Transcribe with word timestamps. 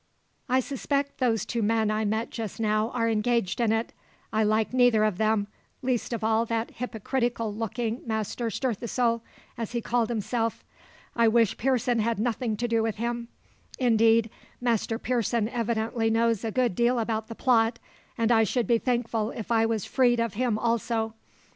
I 0.49 0.61
suspect 0.61 1.19
those 1.19 1.45
two 1.45 1.61
men 1.61 1.91
I 1.91 2.05
met 2.05 2.31
just 2.31 2.59
now 2.59 2.89
are 2.89 3.07
engaged 3.07 3.61
in 3.61 3.71
it. 3.71 3.93
I 4.33 4.41
like 4.41 4.73
neither 4.73 5.03
of 5.03 5.19
them, 5.19 5.45
least 5.83 6.11
of 6.11 6.23
all 6.23 6.43
that 6.47 6.71
hypocritical 6.71 7.53
looking 7.53 8.01
Master 8.07 8.49
Stirthesoul, 8.49 9.21
as 9.59 9.73
he 9.73 9.79
called 9.81 10.09
himself. 10.09 10.63
I 11.15 11.27
wish 11.27 11.55
Pearson 11.55 11.99
had 11.99 12.17
nothing 12.17 12.57
to 12.57 12.67
do 12.67 12.81
with 12.81 12.95
him. 12.95 13.27
Indeed, 13.77 14.31
Master 14.59 14.97
Pearson 14.97 15.47
evidently 15.47 16.09
knows 16.09 16.43
a 16.43 16.49
good 16.49 16.73
deal 16.73 16.97
about 16.97 17.27
the 17.27 17.35
plot; 17.35 17.77
and 18.17 18.31
I 18.31 18.43
should 18.43 18.65
be 18.65 18.79
thankful 18.79 19.29
if 19.29 19.51
I 19.51 19.67
was 19.67 19.85
free 19.85 20.15
of 20.17 20.33
him 20.33 20.57
also. 20.57 21.13